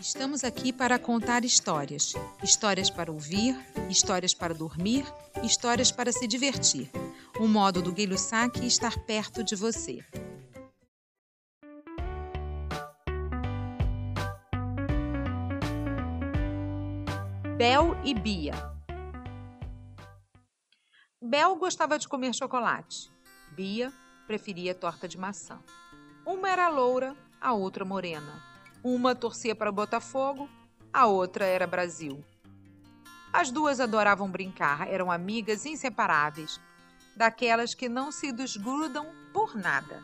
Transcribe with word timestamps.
Estamos 0.00 0.44
aqui 0.44 0.72
para 0.72 0.98
contar 0.98 1.44
histórias. 1.44 2.14
Histórias 2.42 2.88
para 2.88 3.12
ouvir, 3.12 3.54
histórias 3.90 4.32
para 4.32 4.54
dormir, 4.54 5.04
histórias 5.42 5.92
para 5.92 6.10
se 6.10 6.26
divertir. 6.26 6.90
O 7.38 7.46
modo 7.46 7.82
do 7.82 7.92
Guilho 7.92 8.16
Saque 8.16 8.66
estar 8.66 8.98
perto 9.00 9.44
de 9.44 9.54
você. 9.54 10.02
Bel 17.58 17.94
e 18.02 18.14
Bia. 18.14 18.54
Bel 21.22 21.56
gostava 21.56 21.98
de 21.98 22.08
comer 22.08 22.32
chocolate. 22.32 23.12
Bia 23.52 23.92
preferia 24.26 24.74
torta 24.74 25.06
de 25.06 25.18
maçã. 25.18 25.62
Uma 26.24 26.48
era 26.48 26.70
loura, 26.70 27.14
a 27.38 27.52
outra 27.52 27.84
morena. 27.84 28.49
Uma 28.82 29.14
torcia 29.14 29.54
para 29.54 29.68
o 29.68 29.74
Botafogo, 29.74 30.48
a 30.90 31.04
outra 31.04 31.44
era 31.44 31.66
Brasil. 31.66 32.24
As 33.30 33.50
duas 33.50 33.78
adoravam 33.78 34.30
brincar, 34.30 34.88
eram 34.88 35.12
amigas 35.12 35.66
inseparáveis, 35.66 36.58
daquelas 37.14 37.74
que 37.74 37.90
não 37.90 38.10
se 38.10 38.32
desgrudam 38.32 39.06
por 39.34 39.54
nada. 39.54 40.02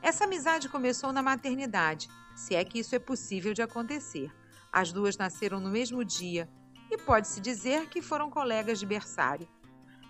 Essa 0.00 0.24
amizade 0.24 0.66
começou 0.66 1.12
na 1.12 1.22
maternidade, 1.22 2.08
se 2.34 2.54
é 2.54 2.64
que 2.64 2.78
isso 2.78 2.94
é 2.94 2.98
possível 2.98 3.52
de 3.52 3.60
acontecer. 3.60 4.32
As 4.72 4.90
duas 4.90 5.18
nasceram 5.18 5.60
no 5.60 5.68
mesmo 5.68 6.02
dia 6.02 6.48
e 6.90 6.96
pode-se 6.96 7.38
dizer 7.38 7.90
que 7.90 8.00
foram 8.00 8.30
colegas 8.30 8.78
de 8.78 8.86
berçário. 8.86 9.46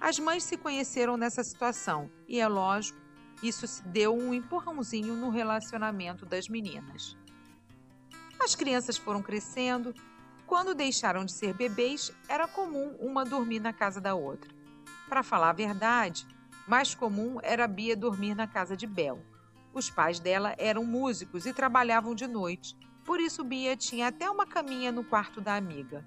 As 0.00 0.16
mães 0.16 0.44
se 0.44 0.56
conheceram 0.56 1.16
nessa 1.16 1.42
situação 1.42 2.08
e, 2.28 2.38
é 2.38 2.46
lógico, 2.46 3.00
isso 3.42 3.66
deu 3.86 4.16
um 4.16 4.32
empurrãozinho 4.32 5.16
no 5.16 5.28
relacionamento 5.28 6.24
das 6.24 6.48
meninas. 6.48 7.18
As 8.42 8.54
crianças 8.54 8.96
foram 8.96 9.22
crescendo. 9.22 9.94
Quando 10.46 10.74
deixaram 10.74 11.24
de 11.24 11.32
ser 11.32 11.54
bebês, 11.54 12.10
era 12.28 12.48
comum 12.48 12.96
uma 12.98 13.24
dormir 13.24 13.60
na 13.60 13.72
casa 13.72 14.00
da 14.00 14.14
outra. 14.14 14.50
Para 15.08 15.22
falar 15.22 15.50
a 15.50 15.54
verdade, 15.54 16.26
mais 16.66 16.94
comum 16.94 17.38
era 17.42 17.68
Bia 17.68 17.94
dormir 17.94 18.34
na 18.34 18.46
casa 18.46 18.76
de 18.76 18.86
Bel. 18.86 19.20
Os 19.72 19.90
pais 19.90 20.18
dela 20.18 20.54
eram 20.58 20.84
músicos 20.84 21.46
e 21.46 21.52
trabalhavam 21.52 22.14
de 22.14 22.26
noite, 22.26 22.76
por 23.04 23.20
isso 23.20 23.44
Bia 23.44 23.76
tinha 23.76 24.08
até 24.08 24.28
uma 24.28 24.46
caminha 24.46 24.90
no 24.90 25.04
quarto 25.04 25.40
da 25.40 25.54
amiga. 25.54 26.04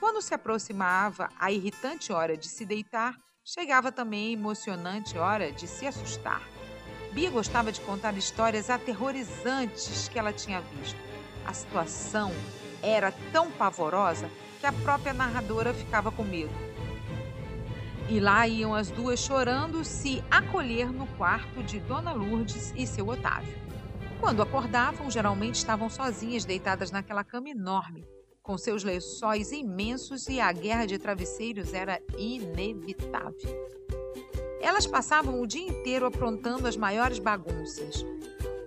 Quando 0.00 0.22
se 0.22 0.34
aproximava 0.34 1.28
a 1.38 1.50
irritante 1.50 2.12
hora 2.12 2.36
de 2.36 2.48
se 2.48 2.64
deitar, 2.64 3.16
chegava 3.44 3.90
também 3.90 4.28
a 4.28 4.32
emocionante 4.32 5.18
hora 5.18 5.50
de 5.50 5.66
se 5.66 5.86
assustar. 5.86 6.42
Bia 7.12 7.30
gostava 7.30 7.70
de 7.70 7.80
contar 7.80 8.16
histórias 8.16 8.70
aterrorizantes 8.70 10.08
que 10.08 10.18
ela 10.18 10.32
tinha 10.32 10.60
visto. 10.60 10.98
A 11.44 11.52
situação 11.52 12.32
era 12.82 13.12
tão 13.32 13.50
pavorosa 13.50 14.30
que 14.60 14.66
a 14.66 14.72
própria 14.72 15.12
narradora 15.12 15.74
ficava 15.74 16.10
com 16.10 16.22
medo. 16.22 16.52
E 18.08 18.20
lá 18.20 18.46
iam 18.46 18.74
as 18.74 18.90
duas 18.90 19.18
chorando 19.18 19.84
se 19.84 20.22
acolher 20.30 20.92
no 20.92 21.06
quarto 21.16 21.62
de 21.62 21.80
Dona 21.80 22.12
Lourdes 22.12 22.72
e 22.76 22.86
seu 22.86 23.08
Otávio. 23.08 23.54
Quando 24.20 24.42
acordavam, 24.42 25.10
geralmente 25.10 25.56
estavam 25.56 25.88
sozinhas 25.88 26.44
deitadas 26.44 26.90
naquela 26.90 27.24
cama 27.24 27.50
enorme, 27.50 28.06
com 28.42 28.56
seus 28.58 28.84
lençóis 28.84 29.52
imensos 29.52 30.28
e 30.28 30.40
a 30.40 30.52
guerra 30.52 30.86
de 30.86 30.98
travesseiros 30.98 31.72
era 31.72 32.00
inevitável. 32.16 33.68
Elas 34.60 34.86
passavam 34.86 35.40
o 35.40 35.46
dia 35.46 35.66
inteiro 35.66 36.06
aprontando 36.06 36.66
as 36.66 36.76
maiores 36.76 37.18
bagunças. 37.18 38.04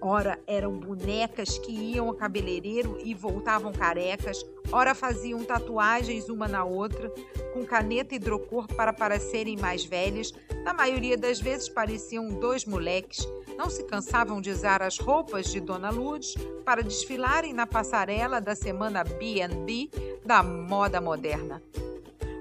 Ora 0.09 0.39
eram 0.47 0.80
bonecas 0.80 1.58
que 1.58 1.69
iam 1.69 2.08
ao 2.08 2.13
cabeleireiro 2.13 2.97
e 3.03 3.13
voltavam 3.13 3.73
carecas, 3.73 4.41
ora 4.72 4.95
faziam 4.95 5.44
tatuagens 5.44 6.30
uma 6.30 6.47
na 6.47 6.64
outra, 6.64 7.09
com 7.53 7.66
caneta 7.66 8.16
hidrocor 8.16 8.67
para 8.67 8.94
parecerem 8.94 9.58
mais 9.58 9.83
velhas. 9.83 10.33
Na 10.64 10.73
maioria 10.73 11.17
das 11.17 11.42
vezes 11.42 11.67
pareciam 11.67 12.30
dois 12.30 12.64
moleques. 12.64 13.27
Não 13.58 13.70
se 13.70 13.83
cansavam 13.83 14.39
de 14.39 14.49
usar 14.49 14.81
as 14.81 14.98
roupas 14.98 15.48
de 15.52 15.59
Dona 15.59 15.89
Lourdes 15.89 16.36
para 16.64 16.81
desfilarem 16.81 17.52
na 17.52 17.67
passarela 17.67 18.39
da 18.39 18.55
semana 18.55 19.04
B&B 19.04 19.89
da 20.26 20.42
moda 20.42 21.02
moderna. 21.02 21.61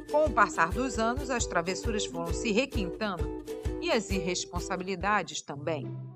Com 0.08 0.26
o 0.26 0.30
passar 0.30 0.70
dos 0.70 1.00
anos, 1.00 1.30
as 1.30 1.44
travessuras 1.46 2.06
foram 2.06 2.32
se 2.32 2.52
requintando 2.52 3.44
e 3.80 3.90
as 3.90 4.08
irresponsabilidades 4.10 5.42
também. 5.42 6.15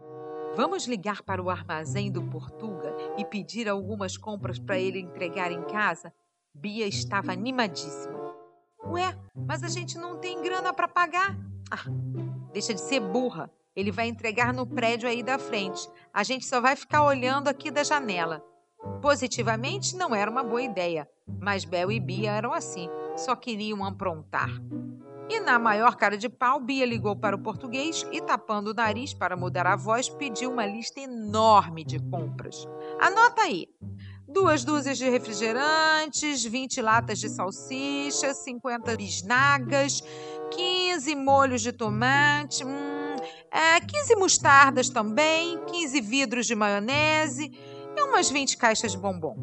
Vamos 0.57 0.87
ligar 0.87 1.23
para 1.23 1.43
o 1.43 1.49
armazém 1.49 2.11
do 2.11 2.23
Portuga 2.23 2.95
e 3.17 3.25
pedir 3.25 3.69
algumas 3.69 4.17
compras 4.17 4.59
para 4.59 4.79
ele 4.79 4.99
entregar 4.99 5.53
em 5.53 5.63
casa? 5.63 6.13
Bia 6.53 6.87
estava 6.87 7.33
animadíssima. 7.33 8.19
Ué, 8.85 9.17
mas 9.47 9.63
a 9.63 9.69
gente 9.69 9.97
não 9.97 10.19
tem 10.19 10.43
grana 10.43 10.73
para 10.73 10.89
pagar. 10.89 11.37
Ah, 11.71 11.85
deixa 12.53 12.75
de 12.75 12.81
ser 12.81 12.99
burra. 13.01 13.49
Ele 13.77 13.93
vai 13.93 14.09
entregar 14.09 14.53
no 14.53 14.67
prédio 14.67 15.09
aí 15.09 15.23
da 15.23 15.39
frente. 15.39 15.89
A 16.13 16.25
gente 16.25 16.45
só 16.45 16.61
vai 16.61 16.75
ficar 16.75 17.05
olhando 17.05 17.47
aqui 17.47 17.71
da 17.71 17.85
janela. 17.85 18.45
Positivamente, 19.01 19.95
não 19.95 20.15
era 20.15 20.31
uma 20.31 20.43
boa 20.43 20.63
ideia, 20.63 21.09
mas 21.41 21.65
Bel 21.65 21.93
e 21.93 22.01
Bia 22.01 22.33
eram 22.33 22.53
assim, 22.53 22.89
só 23.17 23.37
queriam 23.37 23.85
aprontar. 23.85 24.51
E 25.31 25.39
na 25.39 25.61
maior 25.61 25.95
cara 25.95 26.19
de 26.19 26.29
pau, 26.29 26.59
Bia 26.59 26.85
ligou 26.85 27.15
para 27.15 27.37
o 27.37 27.39
português 27.39 28.05
e, 28.11 28.21
tapando 28.21 28.73
o 28.73 28.75
nariz 28.75 29.15
para 29.15 29.37
mudar 29.37 29.65
a 29.65 29.77
voz, 29.77 30.09
pediu 30.09 30.51
uma 30.51 30.67
lista 30.67 30.99
enorme 30.99 31.85
de 31.85 32.01
compras. 32.01 32.67
Anota 32.99 33.43
aí: 33.43 33.69
duas 34.27 34.65
dúzias 34.65 34.99
de 34.99 35.09
refrigerantes, 35.09 36.45
20 36.45 36.83
latas 36.83 37.21
de 37.21 37.29
salsicha, 37.29 38.35
50 38.35 38.97
bisnagas, 38.97 40.03
15 40.51 41.15
molhos 41.15 41.63
de 41.63 41.71
tomate, 41.71 42.65
hum, 42.65 43.15
é, 43.53 43.81
15 43.81 44.17
mostardas 44.17 44.89
também, 44.89 45.65
15 45.67 46.01
vidros 46.01 46.45
de 46.45 46.57
maionese 46.57 47.53
e 47.97 48.03
umas 48.03 48.29
20 48.29 48.57
caixas 48.57 48.91
de 48.91 48.99
bombom. 48.99 49.37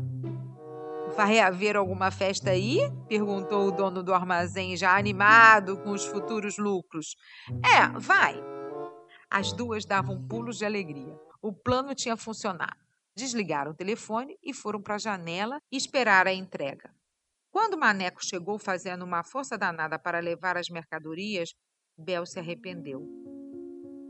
Vai 1.18 1.40
haver 1.40 1.76
alguma 1.76 2.12
festa 2.12 2.52
aí? 2.52 2.78
perguntou 3.10 3.68
o 3.68 3.72
dono 3.72 4.04
do 4.04 4.14
armazém, 4.14 4.78
já 4.78 4.96
animado 4.96 5.76
com 5.82 5.90
os 5.90 6.06
futuros 6.06 6.60
lucros. 6.60 7.16
É, 7.66 7.90
vai. 7.98 8.36
As 9.28 9.52
duas 9.52 9.84
davam 9.84 10.28
pulos 10.28 10.60
de 10.60 10.66
alegria. 10.66 11.20
O 11.42 11.52
plano 11.52 11.96
tinha 11.96 12.16
funcionado. 12.16 12.78
Desligaram 13.16 13.72
o 13.72 13.74
telefone 13.74 14.38
e 14.44 14.54
foram 14.54 14.80
para 14.80 14.94
a 14.94 15.00
janela 15.00 15.60
esperar 15.72 16.28
a 16.28 16.34
entrega. 16.34 16.94
Quando 17.50 17.80
Maneco 17.80 18.24
chegou 18.24 18.60
fazendo 18.60 19.04
uma 19.04 19.24
força 19.24 19.58
danada 19.58 19.98
para 19.98 20.20
levar 20.20 20.56
as 20.56 20.70
mercadorias, 20.70 21.50
Bel 21.98 22.28
se 22.28 22.38
arrependeu. 22.38 23.02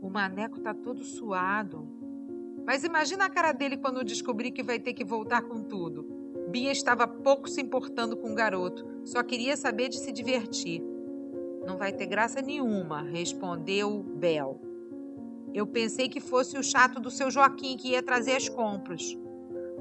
O 0.02 0.10
Maneco 0.10 0.58
está 0.58 0.74
todo 0.74 1.02
suado. 1.02 1.88
Mas 2.66 2.84
imagina 2.84 3.24
a 3.24 3.30
cara 3.30 3.52
dele 3.52 3.78
quando 3.78 4.04
descobrir 4.04 4.50
que 4.50 4.62
vai 4.62 4.78
ter 4.78 4.92
que 4.92 5.06
voltar 5.06 5.40
com 5.40 5.62
tudo. 5.62 6.17
Bia 6.48 6.72
estava 6.72 7.06
pouco 7.06 7.46
se 7.48 7.60
importando 7.60 8.16
com 8.16 8.32
o 8.32 8.34
garoto, 8.34 8.86
só 9.04 9.22
queria 9.22 9.54
saber 9.54 9.90
de 9.90 9.98
se 9.98 10.10
divertir. 10.10 10.82
Não 11.66 11.76
vai 11.76 11.92
ter 11.92 12.06
graça 12.06 12.40
nenhuma, 12.40 13.02
respondeu 13.02 14.02
Bel. 14.02 14.58
Eu 15.52 15.66
pensei 15.66 16.08
que 16.08 16.20
fosse 16.20 16.56
o 16.56 16.62
chato 16.62 17.00
do 17.00 17.10
seu 17.10 17.30
Joaquim 17.30 17.76
que 17.76 17.90
ia 17.90 18.02
trazer 18.02 18.32
as 18.32 18.48
compras. 18.48 19.14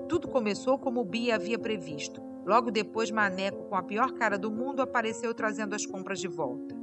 Tudo 0.10 0.28
começou 0.28 0.78
como 0.78 1.06
Bia 1.06 1.36
havia 1.36 1.58
previsto. 1.58 2.22
Logo 2.46 2.70
depois, 2.70 3.12
Maneco, 3.12 3.64
com 3.70 3.76
a 3.76 3.84
pior 3.84 4.12
cara 4.12 4.38
do 4.38 4.52
mundo, 4.52 4.82
apareceu 4.82 5.34
trazendo 5.34 5.74
as 5.74 5.86
compras 5.86 6.20
de 6.20 6.28
volta. 6.28 6.76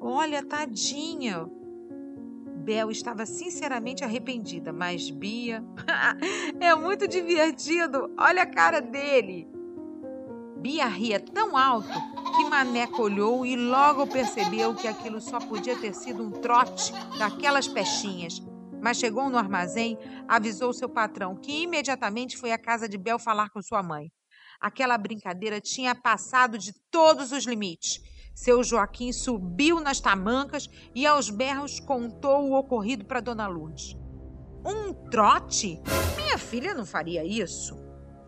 Olha, 0.00 0.44
tadinha, 0.44 1.48
Bel 2.68 2.90
estava 2.90 3.24
sinceramente 3.24 4.04
arrependida, 4.04 4.74
mas 4.74 5.08
Bia. 5.08 5.64
é 6.60 6.74
muito 6.74 7.08
divertido! 7.08 8.14
Olha 8.18 8.42
a 8.42 8.46
cara 8.46 8.82
dele! 8.82 9.48
Bia 10.58 10.86
ria 10.86 11.18
tão 11.18 11.56
alto 11.56 11.98
que 12.36 12.44
Maneco 12.44 13.00
olhou 13.00 13.46
e 13.46 13.56
logo 13.56 14.06
percebeu 14.06 14.74
que 14.74 14.86
aquilo 14.86 15.18
só 15.18 15.38
podia 15.38 15.78
ter 15.78 15.94
sido 15.94 16.22
um 16.22 16.30
trote 16.30 16.92
daquelas 17.18 17.66
pechinhas. 17.66 18.38
Mas 18.82 18.98
chegou 18.98 19.30
no 19.30 19.38
armazém, 19.38 19.96
avisou 20.28 20.74
seu 20.74 20.90
patrão, 20.90 21.36
que 21.36 21.62
imediatamente 21.62 22.36
foi 22.36 22.52
à 22.52 22.58
casa 22.58 22.86
de 22.86 22.98
Bel 22.98 23.18
falar 23.18 23.48
com 23.48 23.62
sua 23.62 23.82
mãe. 23.82 24.12
Aquela 24.60 24.98
brincadeira 24.98 25.58
tinha 25.58 25.94
passado 25.94 26.58
de 26.58 26.74
todos 26.90 27.32
os 27.32 27.46
limites 27.46 27.98
seu 28.38 28.62
Joaquim 28.62 29.12
subiu 29.12 29.80
nas 29.80 29.98
tamancas 29.98 30.70
e 30.94 31.04
aos 31.04 31.28
berros 31.28 31.80
contou 31.80 32.44
o 32.44 32.56
ocorrido 32.56 33.04
para 33.04 33.20
Dona 33.20 33.48
Lourdes. 33.48 33.96
Um 34.64 34.92
trote? 34.92 35.82
Minha 36.16 36.38
filha 36.38 36.72
não 36.72 36.86
faria 36.86 37.24
isso. 37.24 37.76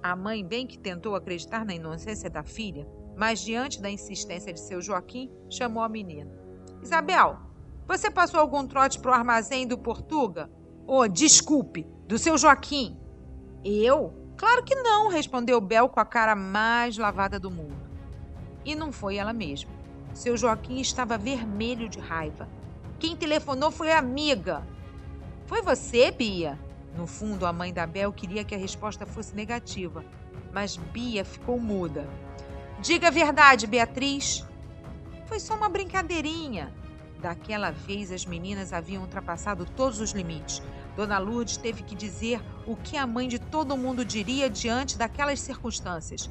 A 0.02 0.16
mãe 0.16 0.44
bem 0.44 0.66
que 0.66 0.76
tentou 0.76 1.14
acreditar 1.14 1.64
na 1.64 1.74
inocência 1.74 2.28
da 2.28 2.42
filha, 2.42 2.88
mas 3.16 3.40
diante 3.40 3.80
da 3.80 3.88
insistência 3.88 4.52
de 4.52 4.58
seu 4.58 4.82
Joaquim, 4.82 5.30
chamou 5.48 5.80
a 5.80 5.88
menina. 5.88 6.28
Isabel, 6.82 7.38
você 7.86 8.10
passou 8.10 8.40
algum 8.40 8.66
trote 8.66 8.98
para 8.98 9.12
o 9.12 9.14
armazém 9.14 9.64
do 9.64 9.78
Portuga? 9.78 10.50
Oh, 10.88 11.06
desculpe, 11.06 11.86
do 12.08 12.18
seu 12.18 12.36
Joaquim. 12.36 12.98
Eu? 13.64 14.12
Claro 14.36 14.64
que 14.64 14.74
não, 14.74 15.08
respondeu 15.08 15.60
Bel 15.60 15.88
com 15.88 16.00
a 16.00 16.04
cara 16.04 16.34
mais 16.34 16.98
lavada 16.98 17.38
do 17.38 17.48
mundo. 17.50 17.88
E 18.64 18.74
não 18.74 18.90
foi 18.90 19.14
ela 19.14 19.32
mesma. 19.32 19.79
Seu 20.12 20.36
Joaquim 20.36 20.80
estava 20.80 21.16
vermelho 21.16 21.88
de 21.88 21.98
raiva. 21.98 22.48
Quem 22.98 23.16
telefonou 23.16 23.70
foi 23.70 23.92
a 23.92 23.98
amiga. 23.98 24.66
Foi 25.46 25.62
você, 25.62 26.10
Bia? 26.10 26.58
No 26.96 27.06
fundo, 27.06 27.46
a 27.46 27.52
mãe 27.52 27.72
da 27.72 27.86
Bel 27.86 28.12
queria 28.12 28.44
que 28.44 28.54
a 28.54 28.58
resposta 28.58 29.06
fosse 29.06 29.34
negativa, 29.34 30.04
mas 30.52 30.76
Bia 30.76 31.24
ficou 31.24 31.58
muda. 31.58 32.08
Diga 32.80 33.08
a 33.08 33.10
verdade, 33.10 33.66
Beatriz. 33.66 34.44
Foi 35.26 35.38
só 35.38 35.54
uma 35.54 35.68
brincadeirinha. 35.68 36.74
Daquela 37.20 37.70
vez, 37.70 38.10
as 38.10 38.26
meninas 38.26 38.72
haviam 38.72 39.02
ultrapassado 39.02 39.64
todos 39.64 40.00
os 40.00 40.12
limites. 40.12 40.62
Dona 40.96 41.18
Lourdes 41.18 41.56
teve 41.56 41.82
que 41.82 41.94
dizer 41.94 42.42
o 42.66 42.74
que 42.74 42.96
a 42.96 43.06
mãe 43.06 43.28
de 43.28 43.38
todo 43.38 43.76
mundo 43.76 44.04
diria 44.04 44.50
diante 44.50 44.98
daquelas 44.98 45.40
circunstâncias. 45.40 46.28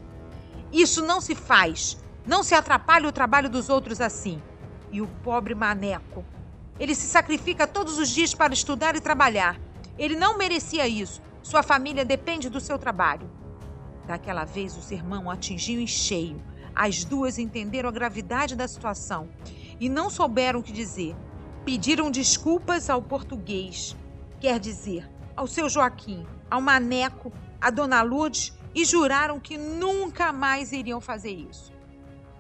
Isso 0.72 1.06
não 1.06 1.22
se 1.22 1.34
faz. 1.34 1.98
Não 2.26 2.44
se 2.44 2.54
atrapalhe 2.54 3.08
o 3.08 3.12
trabalho 3.12 3.50
dos 3.50 3.70
outros 3.70 4.02
assim. 4.02 4.42
E 4.92 5.02
o 5.02 5.08
pobre 5.24 5.56
maneco. 5.56 6.26
Ele 6.80 6.96
se 6.96 7.08
sacrifica 7.08 7.68
todos 7.68 7.98
os 7.98 8.10
dias 8.10 8.34
para 8.34 8.54
estudar 8.54 8.96
e 8.96 9.02
trabalhar. 9.02 9.60
Ele 9.98 10.16
não 10.16 10.38
merecia 10.38 10.88
isso. 10.88 11.22
Sua 11.42 11.62
família 11.62 12.06
depende 12.06 12.50
do 12.50 12.60
seu 12.60 12.78
trabalho. 12.78 13.30
Daquela 14.08 14.46
vez, 14.46 14.76
o 14.76 14.82
sermão 14.82 15.30
atingiu 15.30 15.80
em 15.80 15.88
cheio. 15.88 16.42
As 16.74 17.04
duas 17.04 17.38
entenderam 17.38 17.90
a 17.90 17.92
gravidade 17.92 18.56
da 18.56 18.68
situação 18.68 19.30
e 19.80 19.90
não 19.90 20.10
souberam 20.10 20.60
o 20.60 20.64
que 20.64 20.72
dizer. 20.72 21.16
Pediram 21.66 22.10
desculpas 22.10 22.90
ao 22.90 23.02
português, 23.02 23.96
quer 24.40 24.60
dizer, 24.60 25.10
ao 25.36 25.46
seu 25.46 25.70
Joaquim, 25.70 26.26
ao 26.50 26.62
Maneco, 26.62 27.32
à 27.60 27.70
Dona 27.70 28.02
Lourdes 28.02 28.54
e 28.74 28.86
juraram 28.86 29.40
que 29.40 29.58
nunca 29.58 30.32
mais 30.32 30.72
iriam 30.72 31.02
fazer 31.02 31.32
isso. 31.32 31.72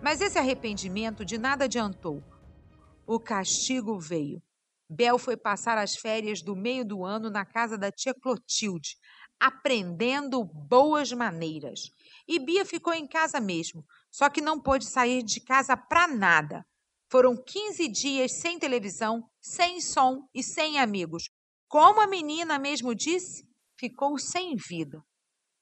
Mas 0.01 0.21
esse 0.21 0.37
arrependimento 0.37 1.25
de 1.25 1.37
nada 1.37 1.65
adiantou. 1.65 2.23
O 3.05 3.19
castigo 3.19 3.99
veio. 3.99 4.41
Bel 4.89 5.19
foi 5.19 5.35
passar 5.35 5.77
as 5.77 5.95
férias 5.95 6.41
do 6.41 6.55
meio 6.55 6.85
do 6.85 7.05
ano 7.05 7.29
na 7.29 7.45
casa 7.45 7.77
da 7.77 7.91
tia 7.91 8.13
Clotilde, 8.13 8.95
aprendendo 9.39 10.43
boas 10.43 11.11
maneiras. 11.11 11.91
E 12.27 12.39
Bia 12.39 12.65
ficou 12.65 12.93
em 12.93 13.07
casa 13.07 13.39
mesmo, 13.39 13.83
só 14.11 14.29
que 14.29 14.41
não 14.41 14.59
pôde 14.59 14.85
sair 14.85 15.21
de 15.21 15.41
casa 15.41 15.77
para 15.77 16.07
nada. 16.07 16.65
Foram 17.11 17.35
15 17.35 17.87
dias 17.87 18.39
sem 18.39 18.57
televisão, 18.57 19.23
sem 19.41 19.81
som 19.81 20.27
e 20.33 20.41
sem 20.41 20.79
amigos. 20.79 21.29
Como 21.67 22.01
a 22.01 22.07
menina 22.07 22.57
mesmo 22.57 22.95
disse, 22.95 23.43
ficou 23.77 24.17
sem 24.17 24.55
vida. 24.55 25.01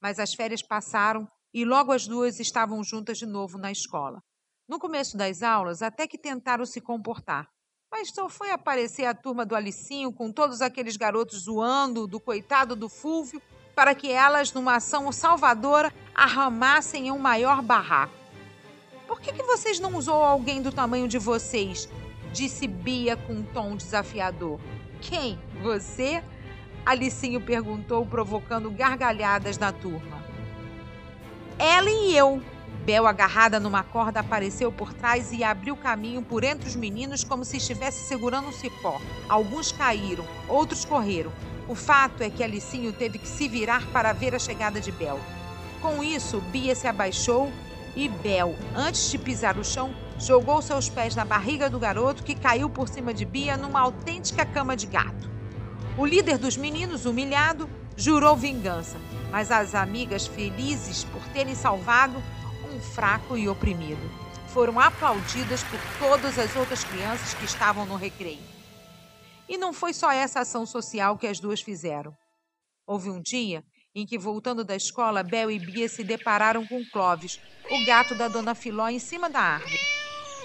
Mas 0.00 0.18
as 0.18 0.32
férias 0.32 0.62
passaram 0.62 1.26
e 1.52 1.64
logo 1.64 1.92
as 1.92 2.06
duas 2.06 2.38
estavam 2.38 2.82
juntas 2.84 3.18
de 3.18 3.26
novo 3.26 3.58
na 3.58 3.70
escola. 3.70 4.22
No 4.68 4.78
começo 4.78 5.16
das 5.16 5.42
aulas, 5.42 5.80
até 5.80 6.06
que 6.06 6.18
tentaram 6.18 6.66
se 6.66 6.78
comportar. 6.78 7.48
Mas 7.90 8.10
só 8.10 8.28
foi 8.28 8.50
aparecer 8.50 9.06
a 9.06 9.14
turma 9.14 9.46
do 9.46 9.56
Alicinho 9.56 10.12
com 10.12 10.30
todos 10.30 10.60
aqueles 10.60 10.94
garotos 10.94 11.44
zoando 11.44 12.06
do 12.06 12.20
coitado 12.20 12.76
do 12.76 12.86
Fúvio 12.86 13.40
para 13.74 13.94
que 13.94 14.12
elas, 14.12 14.52
numa 14.52 14.76
ação 14.76 15.10
salvadora, 15.10 15.90
arramassem 16.14 17.10
um 17.10 17.16
maior 17.16 17.62
barraco. 17.62 18.12
Por 19.06 19.22
que, 19.22 19.32
que 19.32 19.42
vocês 19.42 19.80
não 19.80 19.96
usou 19.96 20.22
alguém 20.22 20.60
do 20.60 20.70
tamanho 20.70 21.08
de 21.08 21.18
vocês? 21.18 21.88
Disse 22.30 22.66
Bia 22.66 23.16
com 23.16 23.32
um 23.32 23.42
tom 23.42 23.74
desafiador. 23.74 24.60
Quem? 25.00 25.38
Você? 25.62 26.22
Alicinho 26.84 27.40
perguntou, 27.40 28.04
provocando 28.04 28.70
gargalhadas 28.70 29.56
na 29.56 29.72
turma. 29.72 30.22
Ela 31.58 31.88
e 31.88 32.14
eu, 32.14 32.42
Bel, 32.88 33.06
agarrada 33.06 33.60
numa 33.60 33.82
corda, 33.82 34.20
apareceu 34.20 34.72
por 34.72 34.94
trás 34.94 35.30
e 35.30 35.44
abriu 35.44 35.76
caminho 35.76 36.22
por 36.22 36.42
entre 36.42 36.66
os 36.66 36.74
meninos 36.74 37.22
como 37.22 37.44
se 37.44 37.58
estivesse 37.58 38.08
segurando 38.08 38.48
um 38.48 38.52
cipó. 38.52 38.98
Alguns 39.28 39.70
caíram, 39.70 40.24
outros 40.48 40.86
correram. 40.86 41.30
O 41.68 41.74
fato 41.74 42.22
é 42.22 42.30
que 42.30 42.42
Alicinho 42.42 42.90
teve 42.94 43.18
que 43.18 43.28
se 43.28 43.46
virar 43.46 43.86
para 43.88 44.14
ver 44.14 44.34
a 44.34 44.38
chegada 44.38 44.80
de 44.80 44.90
Bel. 44.90 45.20
Com 45.82 46.02
isso, 46.02 46.40
Bia 46.50 46.74
se 46.74 46.86
abaixou 46.86 47.52
e 47.94 48.08
Bel, 48.08 48.56
antes 48.74 49.10
de 49.10 49.18
pisar 49.18 49.58
o 49.58 49.64
chão, 49.64 49.94
jogou 50.18 50.62
seus 50.62 50.88
pés 50.88 51.14
na 51.14 51.26
barriga 51.26 51.68
do 51.68 51.78
garoto 51.78 52.22
que 52.22 52.34
caiu 52.34 52.70
por 52.70 52.88
cima 52.88 53.12
de 53.12 53.26
Bia 53.26 53.58
numa 53.58 53.80
autêntica 53.80 54.46
cama 54.46 54.74
de 54.74 54.86
gato. 54.86 55.30
O 55.98 56.06
líder 56.06 56.38
dos 56.38 56.56
meninos, 56.56 57.04
humilhado, 57.04 57.68
jurou 57.98 58.34
vingança, 58.34 58.96
mas 59.30 59.50
as 59.50 59.74
amigas, 59.74 60.26
felizes 60.26 61.04
por 61.04 61.20
terem 61.34 61.54
salvado, 61.54 62.22
fraco 62.80 63.36
e 63.36 63.48
oprimido. 63.48 64.00
Foram 64.48 64.80
aplaudidas 64.80 65.62
por 65.64 65.78
todas 65.98 66.38
as 66.38 66.54
outras 66.56 66.84
crianças 66.84 67.34
que 67.34 67.44
estavam 67.44 67.84
no 67.84 67.96
recreio. 67.96 68.42
E 69.48 69.56
não 69.56 69.72
foi 69.72 69.92
só 69.92 70.10
essa 70.10 70.40
ação 70.40 70.66
social 70.66 71.16
que 71.16 71.26
as 71.26 71.40
duas 71.40 71.60
fizeram. 71.60 72.12
Houve 72.86 73.10
um 73.10 73.20
dia 73.20 73.62
em 73.94 74.06
que, 74.06 74.18
voltando 74.18 74.64
da 74.64 74.76
escola, 74.76 75.22
Bel 75.22 75.50
e 75.50 75.58
Bia 75.58 75.88
se 75.88 76.04
depararam 76.04 76.66
com 76.66 76.84
Clovis, 76.92 77.40
o 77.70 77.84
gato 77.84 78.14
da 78.14 78.28
dona 78.28 78.54
Filó, 78.54 78.88
em 78.88 78.98
cima 78.98 79.28
da 79.28 79.40
árvore. 79.40 79.78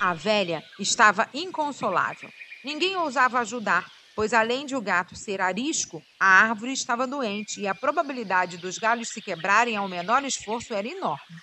A 0.02 0.14
velha 0.14 0.64
estava 0.80 1.30
inconsolável. 1.34 2.30
Ninguém 2.64 2.96
ousava 2.96 3.40
ajudar, 3.40 3.90
pois 4.16 4.34
além 4.34 4.66
de 4.66 4.76
o 4.76 4.82
gato 4.82 5.16
ser 5.16 5.42
arisco, 5.42 6.02
a 6.20 6.26
árvore 6.26 6.74
estava 6.74 7.08
doente 7.08 7.60
e 7.62 7.68
a 7.68 7.76
probabilidade 7.76 8.58
dos 8.58 8.78
galhos 8.78 9.10
se 9.10 9.22
quebrarem 9.22 9.76
ao 9.76 9.88
menor 9.88 10.24
esforço 10.24 10.74
era 10.74 10.88
enorme. 10.88 11.36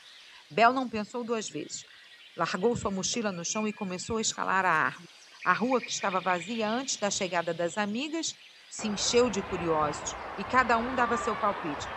Bel 0.51 0.73
não 0.73 0.89
pensou 0.89 1.23
duas 1.23 1.49
vezes. 1.49 1.85
Largou 2.37 2.77
sua 2.77 2.91
mochila 2.91 3.31
no 3.31 3.45
chão 3.45 3.67
e 3.69 3.73
começou 3.73 4.17
a 4.17 4.21
escalar 4.21 4.65
a 4.65 4.71
árvore. 4.71 5.09
A 5.45 5.53
rua, 5.53 5.81
que 5.81 5.91
estava 5.91 6.21
vazia 6.21 6.69
antes 6.69 6.97
da 6.97 7.11
chegada 7.11 7.55
das 7.55 7.79
amigas, 7.79 8.35
se 8.71 8.89
encheu 8.89 9.31
de 9.31 9.43
curiosos 9.43 10.15
e 10.39 10.45
cada 10.45 10.77
um 10.77 10.95
dava 10.95 11.17
seu 11.17 11.35
palpite. 11.37 11.89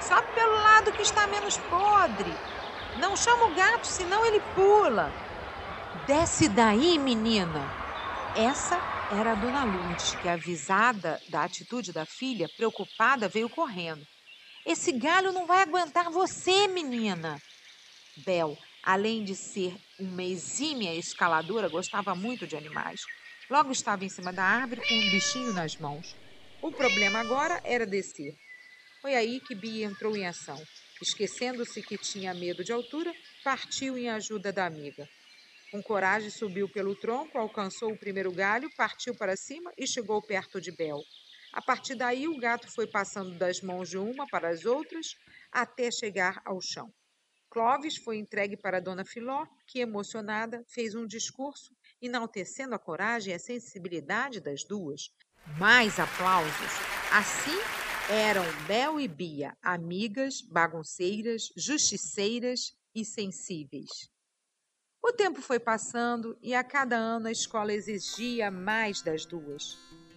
Sobe 0.00 0.26
pelo 0.34 0.52
lado 0.52 0.92
que 0.92 1.02
está 1.02 1.26
menos 1.26 1.56
podre. 1.58 2.32
Não 3.00 3.16
chama 3.16 3.46
o 3.46 3.54
gato, 3.54 3.86
senão 3.86 4.24
ele 4.26 4.40
pula. 4.54 5.12
Desce 6.06 6.48
daí, 6.48 6.98
menina. 6.98 7.60
Essa 8.34 8.80
era 9.10 9.32
a 9.32 9.34
dona 9.34 9.64
Lourdes, 9.64 10.14
que, 10.20 10.28
avisada 10.28 11.20
da 11.28 11.44
atitude 11.44 11.92
da 11.92 12.04
filha, 12.04 12.48
preocupada, 12.56 13.28
veio 13.28 13.48
correndo. 13.48 14.06
Esse 14.66 14.92
galho 14.92 15.32
não 15.32 15.46
vai 15.46 15.62
aguentar 15.62 16.10
você, 16.10 16.66
menina. 16.68 17.38
Bel, 18.16 18.58
além 18.82 19.24
de 19.24 19.34
ser 19.34 19.74
uma 19.98 20.22
exímia 20.22 20.94
escaladora, 20.94 21.68
gostava 21.68 22.14
muito 22.14 22.46
de 22.46 22.56
animais. 22.56 23.00
Logo 23.50 23.72
estava 23.72 24.04
em 24.04 24.08
cima 24.08 24.32
da 24.32 24.44
árvore 24.44 24.80
com 24.86 24.94
um 24.94 25.10
bichinho 25.10 25.52
nas 25.52 25.76
mãos. 25.76 26.06
O 26.60 26.70
problema 26.70 27.20
agora 27.20 27.60
era 27.64 27.86
descer. 27.86 28.34
Foi 29.00 29.14
aí 29.14 29.40
que 29.40 29.54
Bia 29.54 29.86
entrou 29.86 30.16
em 30.16 30.26
ação. 30.26 30.56
Esquecendo-se 31.02 31.82
que 31.82 31.96
tinha 31.98 32.32
medo 32.34 32.62
de 32.62 32.72
altura, 32.72 33.12
partiu 33.42 33.98
em 33.98 34.08
ajuda 34.08 34.52
da 34.52 34.66
amiga. 34.66 35.08
Com 35.70 35.82
coragem, 35.82 36.30
subiu 36.30 36.68
pelo 36.68 36.94
tronco, 36.94 37.38
alcançou 37.38 37.92
o 37.92 37.98
primeiro 37.98 38.30
galho, 38.30 38.70
partiu 38.76 39.14
para 39.16 39.36
cima 39.36 39.72
e 39.76 39.86
chegou 39.86 40.22
perto 40.22 40.60
de 40.60 40.70
Bel. 40.70 41.00
A 41.52 41.60
partir 41.62 41.94
daí, 41.94 42.28
o 42.28 42.38
gato 42.38 42.68
foi 42.74 42.86
passando 42.86 43.36
das 43.38 43.60
mãos 43.60 43.88
de 43.88 43.98
uma 43.98 44.26
para 44.28 44.50
as 44.50 44.64
outras 44.64 45.06
até 45.50 45.90
chegar 45.90 46.40
ao 46.44 46.60
chão. 46.60 46.92
Clovis 47.52 47.98
foi 47.98 48.16
entregue 48.16 48.56
para 48.56 48.80
Dona 48.80 49.04
Filó, 49.04 49.46
que, 49.66 49.80
emocionada, 49.80 50.64
fez 50.66 50.94
um 50.94 51.06
discurso 51.06 51.76
enaltecendo 52.00 52.74
a 52.74 52.78
coragem 52.78 53.30
e 53.30 53.36
a 53.36 53.38
sensibilidade 53.38 54.40
das 54.40 54.64
duas. 54.64 55.10
Mais 55.58 56.00
aplausos. 56.00 56.72
Assim 57.12 57.60
eram 58.08 58.42
Bel 58.66 58.98
e 58.98 59.06
Bia, 59.06 59.54
amigas, 59.62 60.40
bagunceiras, 60.40 61.52
justiceiras 61.54 62.74
e 62.94 63.04
sensíveis. 63.04 64.10
O 65.02 65.12
tempo 65.12 65.42
foi 65.42 65.60
passando 65.60 66.38
e 66.40 66.54
a 66.54 66.64
cada 66.64 66.96
ano 66.96 67.26
a 67.26 67.32
escola 67.32 67.74
exigia 67.74 68.50
mais 68.50 69.02
das 69.02 69.26
duas. 69.26 69.76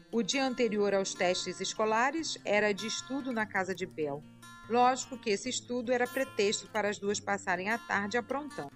O 0.10 0.24
dia 0.24 0.46
anterior 0.46 0.94
aos 0.94 1.14
testes 1.14 1.60
escolares 1.60 2.38
era 2.46 2.72
de 2.72 2.88
estudo 2.88 3.34
na 3.34 3.46
casa 3.46 3.76
de 3.76 3.86
Bel. 3.86 4.24
Lógico 4.70 5.18
que 5.18 5.30
esse 5.30 5.50
estudo 5.50 5.92
era 5.92 6.08
pretexto 6.08 6.68
para 6.70 6.90
as 6.90 6.98
duas 6.98 7.20
passarem 7.20 7.70
a 7.70 7.78
tarde 7.78 8.18
aprontando. 8.18 8.72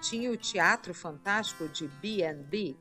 Tinha 0.00 0.30
o 0.30 0.36
Teatro 0.36 0.94
Fantástico 0.94 1.68
de 1.68 1.86
B&B, 1.86 2.76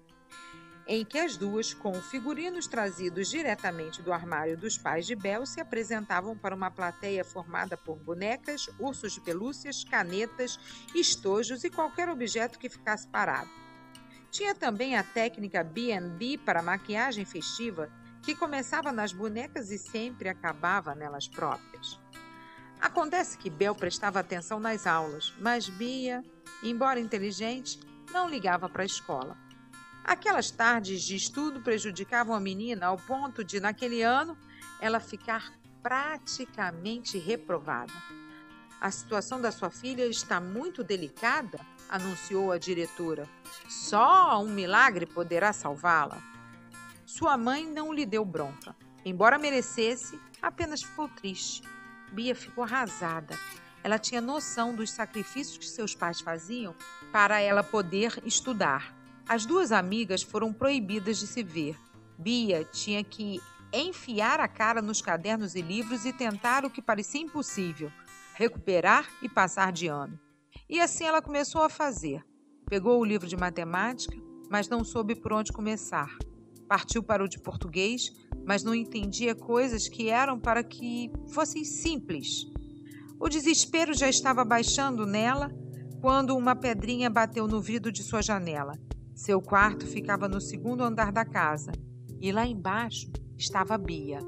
em 0.87 1.05
que 1.05 1.19
as 1.19 1.37
duas, 1.37 1.73
com 1.73 1.93
figurinos 1.93 2.67
trazidos 2.67 3.29
diretamente 3.29 4.01
do 4.01 4.11
armário 4.11 4.57
dos 4.57 4.77
pais 4.77 5.05
de 5.05 5.15
Bel, 5.15 5.45
se 5.45 5.61
apresentavam 5.61 6.35
para 6.35 6.55
uma 6.55 6.71
plateia 6.71 7.23
formada 7.23 7.77
por 7.77 7.97
bonecas, 7.97 8.67
ursos 8.79 9.13
de 9.13 9.21
pelúcias, 9.21 9.83
canetas, 9.83 10.59
estojos 10.95 11.63
e 11.63 11.69
qualquer 11.69 12.09
objeto 12.09 12.57
que 12.57 12.69
ficasse 12.69 13.07
parado. 13.07 13.49
Tinha 14.31 14.55
também 14.55 14.97
a 14.97 15.03
técnica 15.03 15.63
B&B 15.63 16.39
para 16.39 16.61
maquiagem 16.61 17.25
festiva, 17.25 17.89
que 18.23 18.35
começava 18.35 18.91
nas 18.91 19.13
bonecas 19.13 19.71
e 19.71 19.77
sempre 19.77 20.29
acabava 20.29 20.95
nelas 20.95 21.27
próprias. 21.27 22.00
Acontece 22.81 23.37
que 23.37 23.47
Bel 23.47 23.75
prestava 23.75 24.19
atenção 24.19 24.59
nas 24.59 24.87
aulas, 24.87 25.31
mas 25.39 25.69
Bia, 25.69 26.23
embora 26.63 26.99
inteligente, 26.99 27.79
não 28.11 28.27
ligava 28.27 28.67
para 28.67 28.81
a 28.81 28.85
escola. 28.85 29.37
Aquelas 30.03 30.49
tardes 30.49 31.03
de 31.03 31.15
estudo 31.15 31.61
prejudicavam 31.61 32.35
a 32.35 32.39
menina 32.39 32.87
ao 32.87 32.97
ponto 32.97 33.43
de, 33.43 33.59
naquele 33.59 34.01
ano, 34.01 34.35
ela 34.79 34.99
ficar 34.99 35.53
praticamente 35.83 37.19
reprovada. 37.19 37.93
A 38.81 38.89
situação 38.89 39.39
da 39.39 39.51
sua 39.51 39.69
filha 39.69 40.07
está 40.07 40.41
muito 40.41 40.83
delicada, 40.83 41.59
anunciou 41.87 42.51
a 42.51 42.57
diretora. 42.57 43.29
Só 43.69 44.41
um 44.41 44.49
milagre 44.49 45.05
poderá 45.05 45.53
salvá-la. 45.53 46.19
Sua 47.05 47.37
mãe 47.37 47.63
não 47.63 47.93
lhe 47.93 48.07
deu 48.07 48.25
bronca. 48.25 48.75
Embora 49.05 49.37
merecesse, 49.37 50.19
apenas 50.41 50.81
ficou 50.81 51.07
triste. 51.07 51.61
Bia 52.11 52.35
ficou 52.35 52.63
arrasada. 52.63 53.37
Ela 53.83 53.97
tinha 53.97 54.21
noção 54.21 54.75
dos 54.75 54.91
sacrifícios 54.91 55.57
que 55.57 55.65
seus 55.65 55.95
pais 55.95 56.21
faziam 56.21 56.75
para 57.11 57.39
ela 57.39 57.63
poder 57.63 58.21
estudar. 58.25 58.95
As 59.27 59.45
duas 59.45 59.71
amigas 59.71 60.21
foram 60.21 60.53
proibidas 60.53 61.17
de 61.19 61.27
se 61.27 61.41
ver. 61.41 61.77
Bia 62.17 62.63
tinha 62.65 63.03
que 63.03 63.39
enfiar 63.73 64.39
a 64.39 64.47
cara 64.47 64.81
nos 64.81 65.01
cadernos 65.01 65.55
e 65.55 65.61
livros 65.61 66.05
e 66.05 66.13
tentar 66.13 66.65
o 66.65 66.69
que 66.69 66.81
parecia 66.81 67.21
impossível: 67.21 67.91
recuperar 68.33 69.09
e 69.21 69.29
passar 69.29 69.71
de 69.71 69.87
ano. 69.87 70.19
E 70.69 70.79
assim 70.79 71.05
ela 71.05 71.21
começou 71.21 71.63
a 71.63 71.69
fazer. 71.69 72.23
Pegou 72.69 72.99
o 72.99 73.05
livro 73.05 73.27
de 73.27 73.35
matemática, 73.35 74.15
mas 74.49 74.69
não 74.69 74.83
soube 74.83 75.15
por 75.15 75.33
onde 75.33 75.51
começar. 75.51 76.09
Partiu 76.71 77.03
para 77.03 77.21
o 77.21 77.27
de 77.27 77.37
português, 77.37 78.13
mas 78.45 78.63
não 78.63 78.73
entendia 78.73 79.35
coisas 79.35 79.89
que 79.89 80.07
eram 80.07 80.39
para 80.39 80.63
que 80.63 81.11
fossem 81.27 81.65
simples. 81.65 82.45
O 83.19 83.27
desespero 83.27 83.93
já 83.93 84.07
estava 84.07 84.45
baixando 84.45 85.05
nela 85.05 85.51
quando 85.99 86.33
uma 86.33 86.55
pedrinha 86.55 87.09
bateu 87.09 87.45
no 87.45 87.59
vidro 87.59 87.91
de 87.91 88.01
sua 88.01 88.21
janela. 88.21 88.79
Seu 89.13 89.41
quarto 89.41 89.85
ficava 89.85 90.29
no 90.29 90.39
segundo 90.39 90.81
andar 90.81 91.11
da 91.11 91.25
casa 91.25 91.73
e 92.21 92.31
lá 92.31 92.47
embaixo 92.47 93.11
estava 93.37 93.77
Bia. 93.77 94.19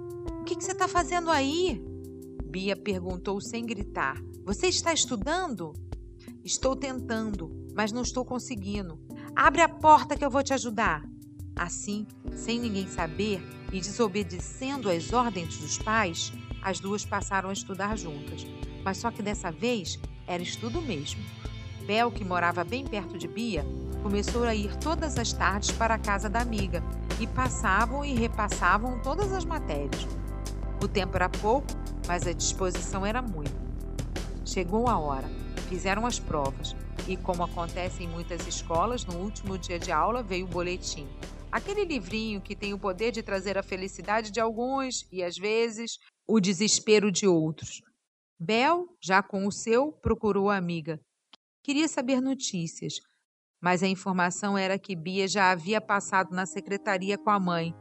O 0.41 0.43
que, 0.43 0.62
você 0.62 0.73
está 0.73 0.89
fazendo 0.89 1.31
aí? 1.31 1.81
Bia 2.43 2.75
perguntou 2.75 3.39
sem 3.39 3.65
gritar. 3.65 4.21
Você 4.43 4.67
está 4.67 4.91
estudando? 4.91 5.71
Estou 6.43 6.75
tentando, 6.75 7.71
mas 7.73 7.93
não 7.93 8.01
estou 8.01 8.25
conseguindo. 8.25 9.00
Abre 9.33 9.62
a 9.62 9.69
porta 9.69 10.17
que 10.17 10.25
eu 10.25 10.29
vou 10.29 10.43
te 10.43 10.53
ajudar. 10.53 11.12
Assim, 11.55 12.07
sem 12.36 12.60
ninguém 12.60 12.88
saber 12.88 13.41
e 13.72 13.79
desobedecendo 13.79 14.89
às 14.89 15.13
ordens 15.13 15.57
dos 15.57 15.77
pais, 15.77 16.33
as 16.62 16.79
duas 16.79 17.05
passaram 17.05 17.50
a 17.50 17.53
estudar 17.53 17.98
juntas. 17.98 18.45
Mas 18.83 18.98
só 18.98 19.12
que 19.12 19.22
dessa 19.22 19.51
vez 19.51 20.00
era 20.27 20.41
estudo 20.41 20.81
mesmo. 20.81 21.24
Bel, 21.86 22.12
que 22.12 22.24
morava 22.24 22.63
bem 22.63 22.86
perto 22.86 23.17
de 23.17 23.27
Bia, 23.27 23.65
começou 24.01 24.43
a 24.43 24.55
ir 24.55 24.75
todas 24.77 25.17
as 25.17 25.33
tardes 25.33 25.72
para 25.72 25.95
a 25.95 26.00
casa 26.00 26.29
da 26.29 26.39
amiga 26.39 26.83
e 27.19 27.27
passavam 27.27 28.03
e 28.03 28.13
repassavam 28.13 29.00
todas 29.00 29.31
as 29.31 29.45
matérias. 29.45 30.07
O 30.81 30.88
tempo 30.88 31.15
era 31.15 31.29
pouco, 31.29 31.67
mas 32.07 32.25
a 32.25 32.33
disposição 32.33 33.05
era 33.05 33.22
muita. 33.22 33.62
Chegou 34.45 34.88
a 34.88 34.98
hora, 34.98 35.29
fizeram 35.69 36.05
as 36.05 36.19
provas 36.19 36.75
e, 37.07 37.17
como 37.17 37.43
acontece 37.43 38.03
em 38.03 38.07
muitas 38.07 38.45
escolas, 38.48 39.05
no 39.05 39.17
último 39.17 39.57
dia 39.57 39.79
de 39.79 39.91
aula 39.91 40.24
veio 40.24 40.45
o 40.45 40.50
boletim. 40.50 41.07
Aquele 41.53 41.86
livrinho 41.86 42.41
que 42.41 42.55
tem 42.55 42.74
o 42.74 42.79
poder 42.79 43.12
de 43.12 43.22
trazer 43.22 43.60
a 43.60 43.62
felicidade 43.62 44.31
de 44.31 44.39
alguns 44.39 45.07
e, 45.12 45.22
às 45.22 45.38
vezes, 45.38 46.00
o 46.27 46.39
desespero 46.39 47.12
de 47.12 47.27
outros. 47.27 47.79
Bel, 48.39 48.88
já 49.00 49.22
com 49.22 49.45
o 49.45 49.51
seu, 49.51 49.91
procurou 49.91 50.50
a 50.50 50.57
amiga. 50.57 51.00
Queria 51.63 51.88
saber 51.88 52.19
notícias, 52.19 52.95
mas 53.62 53.83
a 53.83 53.88
informação 53.88 54.57
era 54.57 54.79
que 54.79 54.95
Bia 54.95 55.27
já 55.27 55.51
havia 55.51 55.79
passado 55.79 56.31
na 56.31 56.48
secretaria 56.48 57.19
com 57.19 57.29
a 57.29 57.39
mãe. 57.39 57.72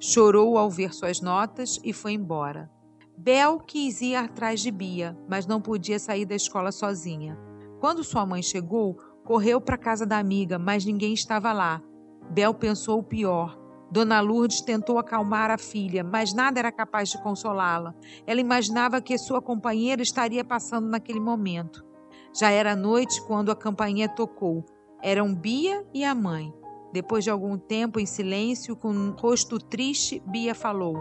Chorou 0.00 0.58
ao 0.58 0.68
ver 0.68 0.92
suas 0.92 1.20
notas 1.20 1.78
e 1.84 1.92
foi 1.92 2.14
embora. 2.14 2.68
Bel 3.16 3.60
quis 3.60 4.00
ir 4.00 4.16
atrás 4.16 4.58
de 4.58 4.72
Bia, 4.72 5.16
mas 5.28 5.46
não 5.46 5.62
podia 5.62 6.00
sair 6.00 6.26
da 6.26 6.34
escola 6.34 6.72
sozinha. 6.72 7.38
Quando 7.78 8.02
sua 8.02 8.26
mãe 8.26 8.42
chegou, 8.42 8.96
correu 9.24 9.60
para 9.60 9.76
a 9.76 9.78
casa 9.78 10.04
da 10.04 10.18
amiga, 10.18 10.58
mas 10.58 10.84
ninguém 10.84 11.14
estava 11.14 11.52
lá. 11.52 11.80
Bel 12.30 12.54
pensou 12.54 13.00
o 13.00 13.02
pior. 13.02 13.58
Dona 13.90 14.20
Lourdes 14.20 14.60
tentou 14.60 14.98
acalmar 14.98 15.50
a 15.50 15.58
filha, 15.58 16.04
mas 16.04 16.32
nada 16.32 16.60
era 16.60 16.70
capaz 16.70 17.08
de 17.08 17.20
consolá-la. 17.20 17.92
Ela 18.24 18.40
imaginava 18.40 19.00
que 19.00 19.18
sua 19.18 19.42
companheira 19.42 20.00
estaria 20.00 20.44
passando 20.44 20.88
naquele 20.88 21.18
momento. 21.18 21.84
Já 22.32 22.50
era 22.50 22.76
noite 22.76 23.20
quando 23.26 23.50
a 23.50 23.56
campainha 23.56 24.08
tocou. 24.08 24.64
Eram 25.02 25.34
Bia 25.34 25.84
e 25.92 26.04
a 26.04 26.14
mãe. 26.14 26.54
Depois 26.92 27.24
de 27.24 27.30
algum 27.30 27.58
tempo 27.58 27.98
em 27.98 28.06
silêncio, 28.06 28.76
com 28.76 28.92
um 28.92 29.10
rosto 29.10 29.58
triste, 29.58 30.22
Bia 30.24 30.54
falou: 30.54 30.96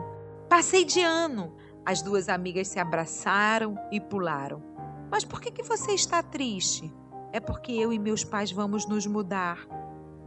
Passei 0.49 0.83
de 0.83 1.01
ano. 1.01 1.53
As 1.85 2.01
duas 2.01 2.27
amigas 2.27 2.67
se 2.67 2.79
abraçaram 2.79 3.75
e 3.91 4.01
pularam. 4.01 4.61
Mas 5.11 5.23
por 5.23 5.39
que, 5.41 5.51
que 5.51 5.63
você 5.63 5.93
está 5.93 6.23
triste? 6.23 6.91
É 7.31 7.39
porque 7.39 7.71
eu 7.71 7.93
e 7.93 7.99
meus 7.99 8.23
pais 8.23 8.51
vamos 8.51 8.87
nos 8.87 9.05
mudar. 9.05 9.78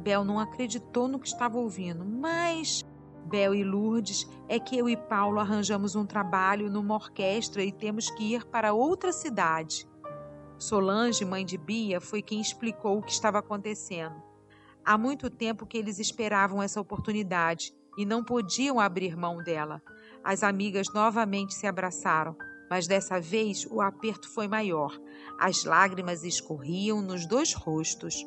Bel 0.02 0.24
não 0.24 0.40
acreditou 0.40 1.06
no 1.06 1.20
que 1.20 1.28
estava 1.28 1.58
ouvindo, 1.58 2.04
mas 2.04 2.84
Bel 3.24 3.54
e 3.54 3.62
Lourdes 3.62 4.28
é 4.48 4.58
que 4.58 4.76
eu 4.76 4.88
e 4.88 4.96
Paulo 4.96 5.38
arranjamos 5.38 5.94
um 5.94 6.04
trabalho 6.04 6.68
numa 6.68 6.94
orquestra 6.94 7.62
e 7.62 7.70
temos 7.70 8.10
que 8.10 8.34
ir 8.34 8.44
para 8.44 8.72
outra 8.72 9.12
cidade. 9.12 9.88
Solange, 10.58 11.24
mãe 11.24 11.44
de 11.44 11.56
Bia, 11.56 12.00
foi 12.00 12.20
quem 12.20 12.40
explicou 12.40 12.98
o 12.98 13.02
que 13.02 13.12
estava 13.12 13.38
acontecendo. 13.38 14.20
Há 14.84 14.98
muito 14.98 15.30
tempo 15.30 15.66
que 15.66 15.78
eles 15.78 16.00
esperavam 16.00 16.60
essa 16.60 16.80
oportunidade 16.80 17.72
e 17.96 18.04
não 18.04 18.24
podiam 18.24 18.80
abrir 18.80 19.16
mão 19.16 19.36
dela. 19.36 19.80
As 20.24 20.42
amigas 20.42 20.88
novamente 20.92 21.54
se 21.54 21.66
abraçaram, 21.66 22.36
mas 22.72 22.86
dessa 22.86 23.20
vez 23.20 23.66
o 23.70 23.82
aperto 23.82 24.26
foi 24.30 24.48
maior. 24.48 24.98
As 25.38 25.62
lágrimas 25.62 26.24
escorriam 26.24 27.02
nos 27.02 27.26
dois 27.26 27.52
rostos. 27.52 28.24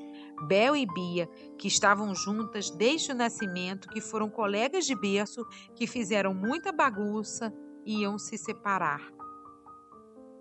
Bel 0.48 0.76
e 0.76 0.86
Bia, 0.86 1.28
que 1.58 1.68
estavam 1.68 2.14
juntas 2.14 2.70
desde 2.70 3.12
o 3.12 3.16
nascimento, 3.16 3.90
que 3.90 4.00
foram 4.00 4.30
colegas 4.30 4.86
de 4.86 4.94
berço, 4.94 5.44
que 5.74 5.88
fizeram 5.88 6.32
muita 6.32 6.72
bagunça, 6.72 7.52
iam 7.84 8.20
se 8.20 8.38
separar. 8.38 9.02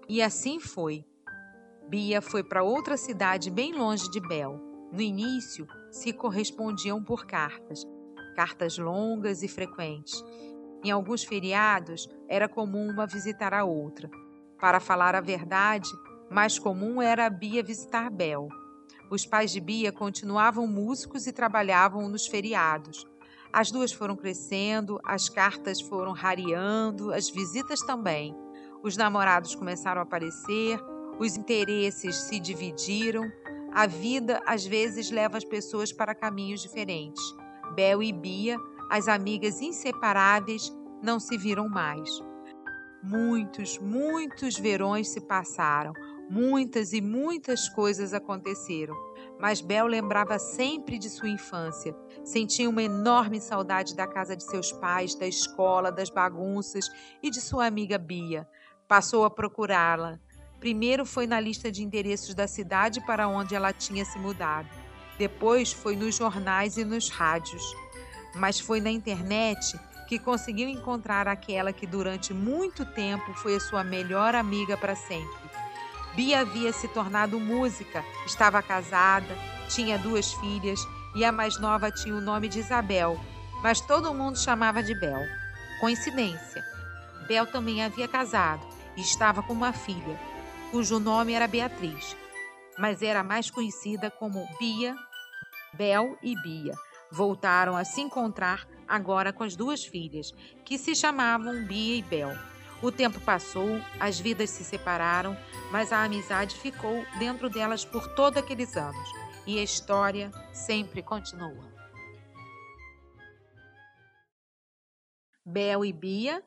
E 0.06 0.20
assim 0.20 0.60
foi. 0.60 1.02
Bia 1.88 2.20
foi 2.20 2.44
para 2.44 2.62
outra 2.62 2.98
cidade 2.98 3.50
bem 3.50 3.72
longe 3.72 4.10
de 4.10 4.20
Bel. 4.20 4.60
No 4.92 5.00
início, 5.00 5.66
se 5.90 6.12
correspondiam 6.12 7.02
por 7.02 7.24
cartas, 7.24 7.86
cartas 8.36 8.76
longas 8.76 9.42
e 9.42 9.48
frequentes. 9.48 10.22
Em 10.84 10.90
alguns 10.90 11.24
feriados, 11.24 12.10
era 12.28 12.46
comum 12.46 12.90
uma 12.90 13.06
visitar 13.06 13.54
a 13.54 13.64
outra. 13.64 14.10
Para 14.60 14.78
falar 14.78 15.14
a 15.14 15.20
verdade, 15.22 15.88
mais 16.30 16.58
comum 16.58 17.00
era 17.00 17.24
a 17.24 17.30
Bia 17.30 17.62
visitar 17.62 18.10
Bel. 18.10 18.48
Os 19.10 19.24
pais 19.24 19.50
de 19.50 19.60
Bia 19.60 19.90
continuavam 19.90 20.66
músicos 20.66 21.26
e 21.26 21.32
trabalhavam 21.32 22.06
nos 22.06 22.26
feriados. 22.26 23.06
As 23.50 23.70
duas 23.70 23.92
foram 23.92 24.14
crescendo, 24.14 25.00
as 25.02 25.30
cartas 25.30 25.80
foram 25.80 26.12
rareando, 26.12 27.14
as 27.14 27.30
visitas 27.30 27.80
também. 27.80 28.36
Os 28.82 28.94
namorados 28.94 29.54
começaram 29.54 30.00
a 30.00 30.04
aparecer, 30.04 30.78
os 31.18 31.34
interesses 31.34 32.14
se 32.14 32.38
dividiram. 32.38 33.24
A 33.72 33.86
vida 33.86 34.38
às 34.44 34.66
vezes 34.66 35.10
leva 35.10 35.38
as 35.38 35.44
pessoas 35.44 35.94
para 35.94 36.14
caminhos 36.14 36.60
diferentes. 36.60 37.22
Bel 37.74 38.02
e 38.02 38.12
Bia, 38.12 38.58
as 38.94 39.08
amigas 39.08 39.60
inseparáveis, 39.60 40.72
não 41.02 41.18
se 41.18 41.36
viram 41.36 41.68
mais. 41.68 42.08
Muitos, 43.02 43.76
muitos 43.76 44.56
verões 44.56 45.08
se 45.08 45.20
passaram. 45.20 45.92
Muitas 46.30 46.92
e 46.92 47.00
muitas 47.00 47.68
coisas 47.68 48.14
aconteceram, 48.14 48.94
mas 49.38 49.60
Bel 49.60 49.86
lembrava 49.86 50.38
sempre 50.38 50.96
de 50.96 51.10
sua 51.10 51.28
infância. 51.28 51.94
Sentia 52.24 52.70
uma 52.70 52.84
enorme 52.84 53.40
saudade 53.40 53.96
da 53.96 54.06
casa 54.06 54.36
de 54.36 54.44
seus 54.44 54.70
pais, 54.70 55.16
da 55.16 55.26
escola, 55.26 55.90
das 55.90 56.08
bagunças 56.08 56.88
e 57.20 57.30
de 57.30 57.40
sua 57.40 57.66
amiga 57.66 57.98
Bia. 57.98 58.48
Passou 58.86 59.24
a 59.24 59.30
procurá-la. 59.30 60.20
Primeiro 60.60 61.04
foi 61.04 61.26
na 61.26 61.40
lista 61.40 61.70
de 61.70 61.82
endereços 61.82 62.32
da 62.32 62.46
cidade 62.46 63.04
para 63.04 63.26
onde 63.26 63.56
ela 63.56 63.72
tinha 63.72 64.04
se 64.04 64.20
mudado. 64.20 64.68
Depois 65.18 65.72
foi 65.72 65.96
nos 65.96 66.14
jornais 66.14 66.76
e 66.76 66.84
nos 66.84 67.10
rádios. 67.10 67.83
Mas 68.34 68.58
foi 68.58 68.80
na 68.80 68.90
internet 68.90 69.78
que 70.06 70.18
conseguiu 70.18 70.68
encontrar 70.68 71.26
aquela 71.26 71.72
que 71.72 71.86
durante 71.86 72.34
muito 72.34 72.84
tempo 72.84 73.32
foi 73.34 73.56
a 73.56 73.60
sua 73.60 73.82
melhor 73.82 74.34
amiga 74.34 74.76
para 74.76 74.94
sempre. 74.94 75.44
Bia 76.14 76.40
havia 76.40 76.72
se 76.72 76.86
tornado 76.88 77.40
música, 77.40 78.04
estava 78.26 78.62
casada, 78.62 79.36
tinha 79.68 79.98
duas 79.98 80.32
filhas 80.34 80.78
e 81.14 81.24
a 81.24 81.32
mais 81.32 81.58
nova 81.58 81.90
tinha 81.90 82.14
o 82.14 82.20
nome 82.20 82.48
de 82.48 82.60
Isabel, 82.60 83.18
mas 83.62 83.80
todo 83.80 84.14
mundo 84.14 84.38
chamava 84.38 84.82
de 84.82 84.94
Bel. 84.94 85.22
Coincidência. 85.80 86.62
Bel 87.26 87.46
também 87.46 87.82
havia 87.82 88.06
casado 88.06 88.64
e 88.96 89.00
estava 89.00 89.42
com 89.42 89.52
uma 89.52 89.72
filha, 89.72 90.20
cujo 90.70 91.00
nome 91.00 91.32
era 91.32 91.48
Beatriz, 91.48 92.16
mas 92.78 93.02
era 93.02 93.24
mais 93.24 93.50
conhecida 93.50 94.10
como 94.10 94.46
Bia. 94.58 94.94
Bel 95.72 96.16
e 96.22 96.40
Bia 96.40 96.74
voltaram 97.14 97.76
a 97.76 97.84
se 97.84 98.00
encontrar 98.00 98.66
agora 98.88 99.32
com 99.32 99.44
as 99.44 99.54
duas 99.54 99.84
filhas, 99.84 100.32
que 100.64 100.76
se 100.76 100.94
chamavam 100.94 101.64
Bia 101.64 101.96
e 101.96 102.02
Bel. 102.02 102.32
O 102.82 102.90
tempo 102.90 103.20
passou, 103.20 103.80
as 103.98 104.18
vidas 104.18 104.50
se 104.50 104.64
separaram, 104.64 105.36
mas 105.70 105.92
a 105.92 106.04
amizade 106.04 106.56
ficou 106.56 107.04
dentro 107.18 107.48
delas 107.48 107.84
por 107.84 108.14
todos 108.14 108.42
aqueles 108.42 108.76
anos 108.76 109.08
e 109.46 109.58
a 109.58 109.62
história 109.62 110.30
sempre 110.52 111.02
continua. 111.02 111.72
Bel 115.46 115.84
e 115.84 115.92
Bia, 115.92 116.42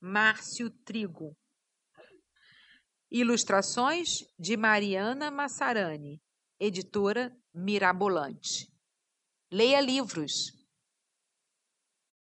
Márcio 0.00 0.70
Trigo. 0.70 1.36
Ilustrações 3.10 4.24
de 4.38 4.56
Mariana 4.56 5.30
Massarani, 5.30 6.20
editora 6.58 7.36
Mirabolante. 7.54 8.69
Leia 9.52 9.80
livros. 9.80 10.59